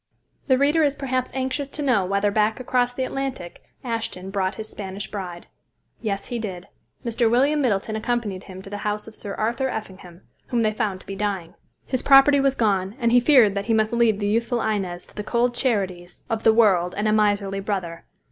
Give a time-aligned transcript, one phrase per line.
[0.47, 4.67] The reader is perhaps anxious to know whether back across the Atlantic, Ashton brought his
[4.67, 5.45] Spanish bride.
[6.01, 6.67] Yes, he did.
[7.05, 7.29] Mr.
[7.29, 11.05] William Middleton accompanied him to the house of Sir Arthur Effingham, whom they found to
[11.05, 11.53] be dying;
[11.85, 15.15] his property was gone, and he feared that he must leave the youthful Inez to
[15.15, 18.05] the cold charities of the world and a miserly brother.